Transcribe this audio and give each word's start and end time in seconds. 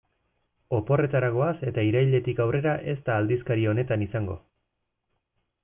Oporretara 0.77 1.27
goaz 1.35 1.53
eta 1.73 1.83
irailetik 1.89 2.41
aurrera 2.47 2.75
ez 2.95 2.97
da 3.11 3.19
aldizkari 3.21 3.69
honetan 3.75 4.07
izango. 4.09 4.41